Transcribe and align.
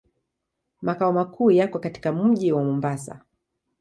Makao 0.81 1.13
makuu 1.13 1.51
yako 1.51 1.79
katika 1.79 2.11
mji 2.13 2.51
wa 2.51 2.63
Mombasa. 2.63 3.21